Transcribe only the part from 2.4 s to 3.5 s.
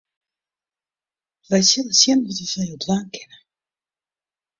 we foar jo dwaan kinne.